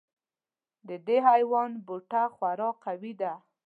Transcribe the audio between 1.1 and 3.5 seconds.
حیوان بوټه خورا قوي دی.